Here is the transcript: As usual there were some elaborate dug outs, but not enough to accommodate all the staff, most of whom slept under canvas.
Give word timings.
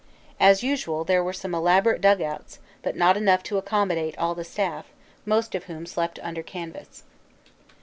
As 0.39 0.63
usual 0.63 1.03
there 1.03 1.23
were 1.23 1.31
some 1.31 1.53
elaborate 1.53 2.01
dug 2.01 2.23
outs, 2.23 2.57
but 2.81 2.95
not 2.95 3.17
enough 3.17 3.43
to 3.43 3.59
accommodate 3.59 4.17
all 4.17 4.33
the 4.33 4.43
staff, 4.43 4.87
most 5.27 5.53
of 5.53 5.65
whom 5.65 5.85
slept 5.85 6.17
under 6.23 6.41
canvas. 6.41 7.03